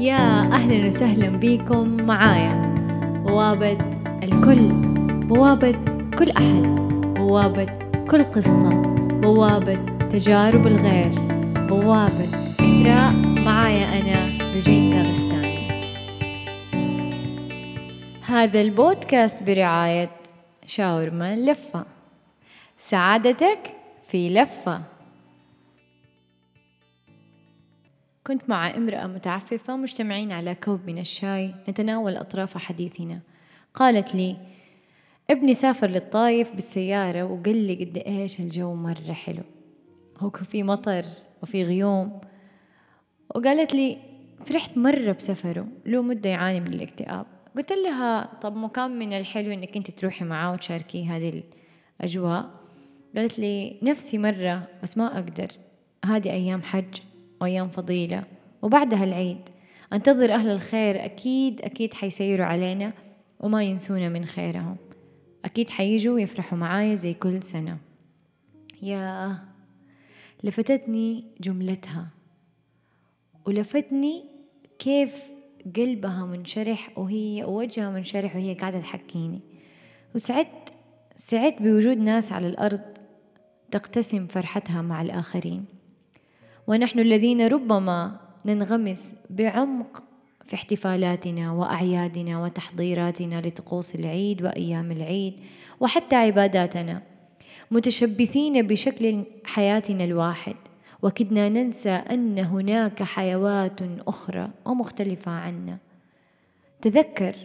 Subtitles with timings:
[0.00, 2.74] يا أهلا وسهلا بكم معايا.
[3.26, 3.78] بوابة
[4.22, 4.68] الكل
[5.26, 5.72] بوابة
[6.18, 6.62] كل أحد
[7.16, 7.66] بوابة
[8.10, 8.82] كل قصة
[9.22, 9.74] بوابة
[10.10, 11.12] تجارب الغير
[11.68, 12.24] بوابة
[12.60, 13.12] إثراء
[13.44, 15.68] معايا أنا رجيتا غستاني
[18.26, 20.10] هذا البودكاست برعاية
[20.66, 21.84] شاورما لفة.
[22.78, 23.58] سعادتك
[24.08, 24.80] في لفة.
[28.26, 33.20] كنت مع امرأة متعففة مجتمعين على كوب من الشاي نتناول أطراف حديثنا.
[33.74, 34.36] قالت لي
[35.30, 39.42] ابني سافر للطايف بالسيارة وقال لي قد إيش الجو مرة حلو.
[40.18, 41.04] هو في مطر
[41.42, 42.20] وفي غيوم.
[43.34, 43.98] وقالت لي
[44.44, 47.26] فرحت مرة بسفره له مدة يعاني من الاكتئاب.
[47.56, 51.42] قلت لها طب مكان من الحلو إنك أنت تروحي معاه وتشاركيه هذه
[52.00, 52.50] الأجواء.
[53.16, 55.50] قالت لي نفسي مرة بس ما أقدر.
[56.04, 57.00] هذه أيام حج.
[57.40, 58.24] وأيام فضيلة.
[58.62, 59.40] وبعدها العيد.
[59.92, 62.92] أنتظر أهل الخير أكيد أكيد حيسيروا علينا
[63.40, 64.76] وما ينسونا من خيرهم.
[65.44, 67.78] أكيد حيجوا ويفرحوا معايا زي كل سنة.
[68.82, 69.38] يا
[70.44, 72.08] لفتتني جملتها.
[73.46, 74.24] ولفتني
[74.78, 75.30] كيف
[75.76, 79.40] قلبها منشرح وهي وجهها منشرح وهي قاعدة تحكيني.
[80.14, 80.72] وسعدت
[81.16, 82.80] سعدت بوجود ناس على الأرض
[83.70, 85.75] تقتسم فرحتها مع الآخرين.
[86.66, 90.02] ونحن الذين ربما ننغمس بعمق
[90.46, 95.34] في احتفالاتنا وأعيادنا وتحضيراتنا لطقوس العيد وأيام العيد
[95.80, 97.02] وحتى عباداتنا.
[97.70, 100.56] متشبثين بشكل حياتنا الواحد.
[101.02, 105.78] وكدنا ننسى أن هناك حيوات أخرى ومختلفة عنا.
[106.82, 107.36] تذكر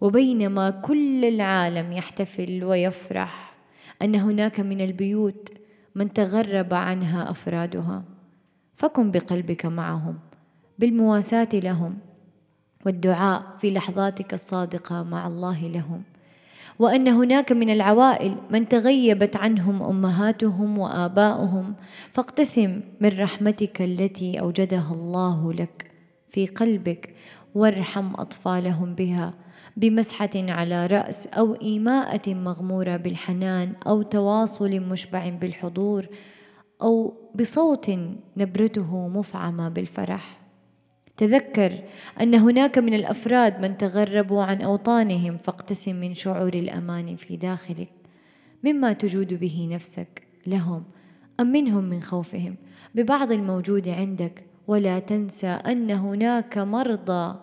[0.00, 3.54] وبينما كل العالم يحتفل ويفرح
[4.02, 5.48] أن هناك من البيوت
[5.94, 8.04] من تغرب عنها افرادها
[8.80, 10.18] فكن بقلبك معهم
[10.78, 11.98] بالمواساة لهم
[12.86, 16.02] والدعاء في لحظاتك الصادقة مع الله لهم.
[16.78, 21.74] وأن هناك من العوائل من تغيبت عنهم أمهاتهم وآباؤهم
[22.10, 25.90] فاقتسم من رحمتك التي أوجدها الله لك
[26.30, 27.14] في قلبك
[27.54, 29.34] وارحم أطفالهم بها
[29.76, 36.06] بمسحة على رأس أو إيماءة مغمورة بالحنان أو تواصل مشبع بالحضور
[36.82, 37.90] أو بصوت
[38.36, 40.40] نبرته مفعمة بالفرح.
[41.16, 41.82] تذكر
[42.20, 47.92] أن هناك من الأفراد من تغربوا عن أوطانهم فاقتسم من شعور الأمان في داخلك
[48.64, 50.84] مما تجود به نفسك لهم
[51.40, 52.56] أم منهم من خوفهم.
[52.94, 57.40] ببعض الموجود عندك ولا تنسى أن هناك مرضى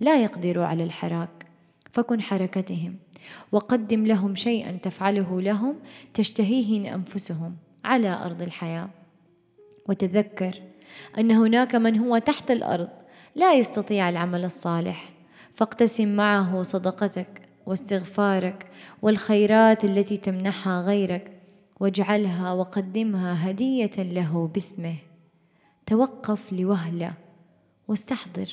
[0.00, 1.46] لا يقدروا على الحراك.
[1.92, 2.96] فكن حركتهم
[3.52, 5.74] وقدم لهم شيئا تفعله لهم
[6.14, 7.56] تشتهيه أنفسهم.
[7.84, 8.88] على أرض الحياة.
[9.88, 10.62] وتذكر
[11.18, 12.88] أن هناك من هو تحت الأرض
[13.34, 15.10] لا يستطيع العمل الصالح.
[15.52, 18.66] فاقتسم معه صدقتك واستغفارك
[19.02, 21.30] والخيرات التي تمنحها غيرك
[21.80, 24.96] واجعلها وقدمها هدية له باسمه.
[25.86, 27.12] توقف لوهلة
[27.88, 28.50] واستحضر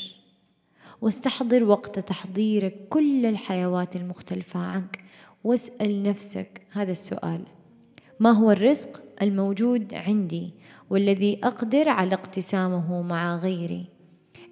[1.02, 5.00] واستحضر وقت تحضيرك كل الحيوات المختلفة عنك.
[5.44, 7.44] واسأل نفسك هذا السؤال
[8.20, 10.54] ما هو الرزق الموجود عندي
[10.90, 13.86] والذي أقدر على اقتسامه مع غيري.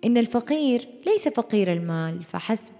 [0.05, 2.73] إن الفقير ليس فقير المال فحسب.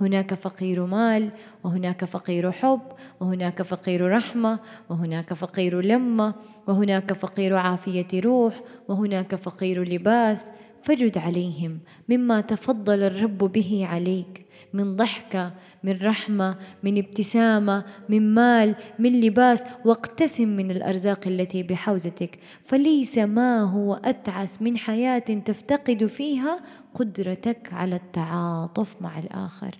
[0.00, 1.30] هناك فقير مال
[1.64, 2.80] وهناك فقير حب
[3.20, 4.58] وهناك فقير رحمة
[4.88, 6.34] وهناك فقير لمة
[6.66, 10.50] وهناك فقير عافية روح وهناك فقير لباس
[10.84, 11.78] فجد عليهم
[12.08, 15.52] مما تفضل الرب به عليك من ضحكة
[15.84, 22.38] من رحمة من ابتسامة من مال من لباس واقتسم من الأرزاق التي بحوزتك.
[22.62, 26.60] فليس ما هو أتعس من حياة تفتقد فيها
[26.94, 29.78] قدرتك على التعاطف مع الآخر.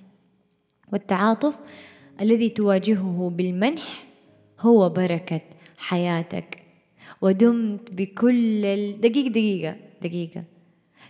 [0.93, 1.59] والتعاطف
[2.21, 4.05] الذي تواجهه بالمنح
[4.61, 5.41] هو بركة
[5.79, 6.59] حياتك.
[7.21, 8.63] ودمت بكل
[9.01, 10.54] دقيقة دقيقة دقيقة.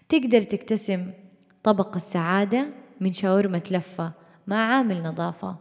[0.08, 1.10] تقدر تكتسم
[1.62, 2.66] طبق السعادة
[3.00, 4.12] من شاورما لفة
[4.46, 5.56] مع عامل نظافة.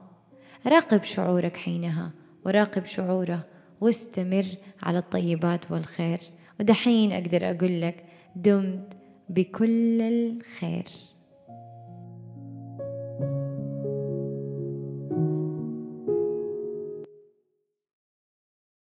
[0.67, 2.11] راقب شعورك حينها
[2.45, 3.45] وراقب شعوره
[3.81, 4.45] واستمر
[4.83, 6.19] على الطيبات والخير.
[6.59, 8.05] ودحين أقدر أقول لك
[8.35, 8.87] دمت
[9.29, 10.85] بكل الخير.